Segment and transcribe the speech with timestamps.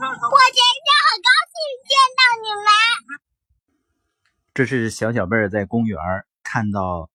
[0.00, 3.18] 我今天很高兴见到你们。
[4.54, 5.98] 这是小小贝儿在公园
[6.44, 7.10] 看到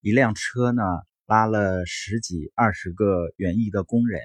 [0.00, 0.82] 一辆车呢，
[1.26, 4.20] 拉了十几二十个园艺的工人，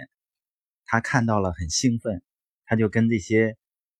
[0.85, 2.21] 他看到了很兴奋，
[2.67, 3.57] 他就跟这些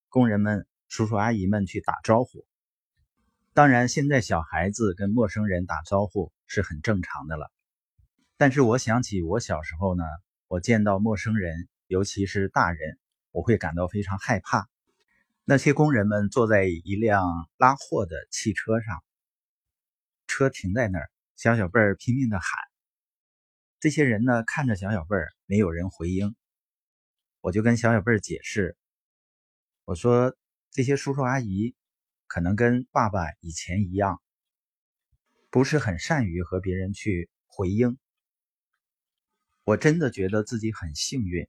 [0.07, 2.45] 工人们、叔叔阿姨们去打招呼。
[3.55, 7.51] 当然，现在小孩子跟陌生人打招呼是很正常的了。
[8.37, 10.03] 但是我想起我小时候呢，
[10.47, 12.99] 我见到陌生人，尤其是大人，
[13.35, 14.69] 我会感到非常害怕。
[15.43, 19.03] 那些工人们坐在一辆拉货的汽车上，
[20.25, 22.47] 车停在那儿，小小贝儿拼命的喊。
[23.81, 26.33] 这些人呢，看着小小贝儿，没有人回应。
[27.41, 28.77] 我就跟小小贝儿解释，
[29.83, 30.33] 我说
[30.71, 31.75] 这些叔叔阿姨。
[32.27, 34.19] 可能跟爸爸以前一样，
[35.51, 37.99] 不是很善于和别人去回应。
[39.63, 41.47] 我真的觉得自己很幸运，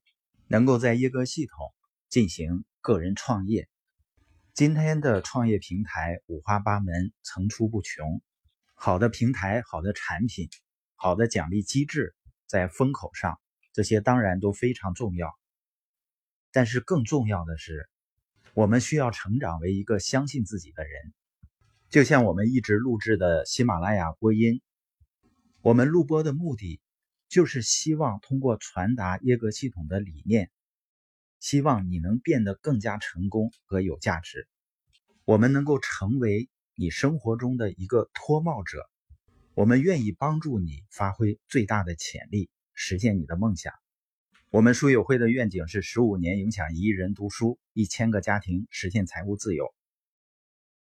[0.48, 1.72] 能够在耶格系统
[2.08, 3.68] 进行个人创业。
[4.54, 8.22] 今天的创业平台五花八门，层出不穷。
[8.74, 10.48] 好的平台、好的产品、
[10.94, 12.14] 好的奖励机制
[12.46, 13.40] 在风口上，
[13.72, 15.34] 这些当然都非常重要。
[16.52, 17.88] 但是更重要的是。
[18.54, 21.12] 我们需要成长为一个相信自己的人，
[21.90, 24.62] 就像我们一直录制的喜马拉雅播音。
[25.60, 26.80] 我们录播的目的
[27.28, 30.50] 就是希望通过传达耶格系统的理念，
[31.46, 34.48] 希望你能变得更加成功和有价值。
[35.24, 38.84] 我们能够成为你生活中的一个脱帽者，
[39.54, 43.72] 我们愿意帮助你发挥最大的潜力，实现你的梦想。
[44.50, 49.72] 我们书友会的愿景是十五年影响一亿人读书，一千个家庭实现财务自由。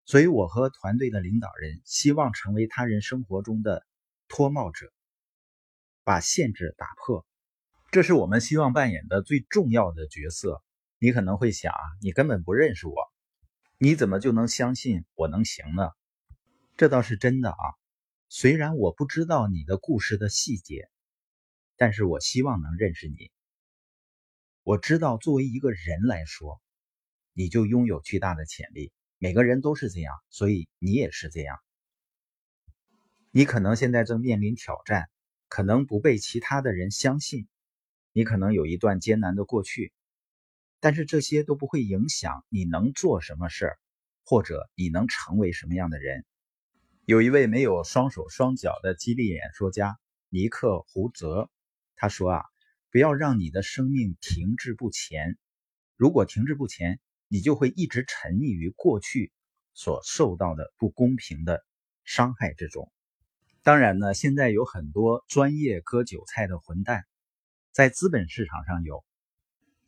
[0.06, 3.86] 所以，我和团队的领导人希望成为他人生活中的
[4.28, 4.90] 脱帽者，
[6.04, 7.26] 把限制打破。
[7.94, 10.64] 这是我们希望扮演的最重要的角色。
[10.98, 12.96] 你可能会想啊，你根本不认识我，
[13.78, 15.90] 你怎么就能相信我能行呢？
[16.76, 17.56] 这倒是真的啊。
[18.28, 20.90] 虽然我不知道你的故事的细节，
[21.76, 23.30] 但是我希望能认识你。
[24.64, 26.60] 我知道，作为一个人来说，
[27.32, 28.92] 你就拥有巨大的潜力。
[29.18, 31.60] 每个人都是这样，所以你也是这样。
[33.30, 35.08] 你可能现在正面临挑战，
[35.46, 37.46] 可能不被其他的人相信，
[38.14, 39.92] 你可能有一段艰难的过去，
[40.80, 43.78] 但是这些都不会影响你能做什么事儿，
[44.24, 46.24] 或者你能成为什么样的人。
[47.04, 49.98] 有一位没有双手双脚的激励演说家
[50.30, 51.50] 尼克·胡泽，
[51.94, 52.42] 他说啊。
[52.90, 55.36] 不要让你的生命停滞不前。
[55.96, 59.32] 如果停滞不前，你就会一直沉溺于过去
[59.72, 61.64] 所受到的不公平的
[62.04, 62.92] 伤害之中。
[63.64, 67.04] 当然呢，现在有很多专业割韭菜的混蛋，
[67.74, 69.04] 在资本市场上有，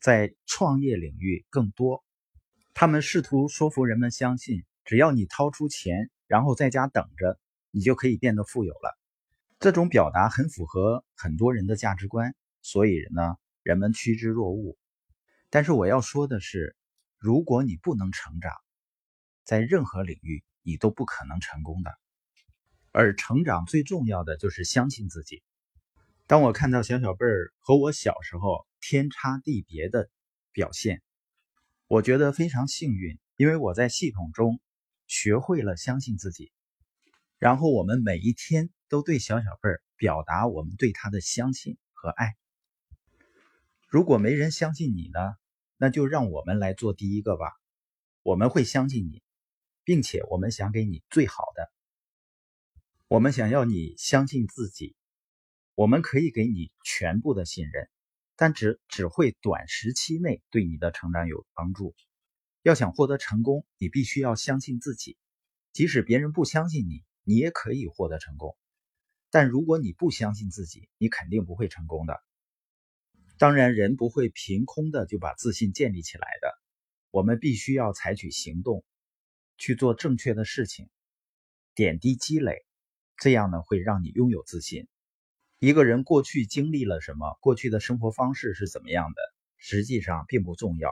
[0.01, 2.03] 在创业领域更多。
[2.73, 7.39] 他们试图说服人们相信，只要你掏出钱，然后在家等着，
[7.71, 8.99] 你就可以变得富有了。
[9.57, 12.35] 这种表达很符合很多人的价值观。
[12.61, 14.77] 所以呢，人们趋之若鹜。
[15.49, 16.75] 但是我要说的是，
[17.17, 18.51] 如果你不能成长，
[19.45, 21.97] 在任何领域你都不可能成功的。
[22.91, 25.41] 而成长最重要的就是相信自己。
[26.27, 30.09] 当我看到小小贝儿和我小时候天差地别的
[30.51, 31.01] 表现，
[31.87, 34.59] 我觉得非常幸运，因为我在系统中
[35.07, 36.51] 学会了相信自己。
[37.37, 42.35] 然后我们每一天都对小小贝儿表达我们对他的相信和爱。
[43.87, 45.19] 如果没人相信你呢，
[45.77, 47.53] 那就让我们来做第一个吧。
[48.21, 49.23] 我们会相信你，
[49.85, 51.71] 并且我们想给你最好的。
[53.07, 54.96] 我们想要你相信自己，
[55.77, 57.87] 我们可以给你全部的信任，
[58.35, 61.95] 但只只会短时期内对你的成长有帮助。
[62.63, 65.19] 要想获得成功，你必须要相信自己。
[65.73, 68.57] 即使别人不相信你，你也可以获得成功。
[69.29, 72.19] 但如果你不相信自己，你肯定不会成功的。
[73.37, 76.59] 当然，人不会凭空的就把自信建立起来的。
[77.11, 78.83] 我们必须要采取行动，
[79.59, 80.89] 去做正确的事情，
[81.75, 82.65] 点滴积累，
[83.15, 84.87] 这样呢会让你拥有自信。
[85.59, 89.15] 一个人过去经历了什么，过去的生活方式是怎么样的，
[89.57, 90.91] 实际上并不重要。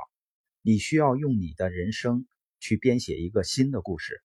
[0.64, 2.26] 你需要用你的人生
[2.60, 4.24] 去编写一个新的故事。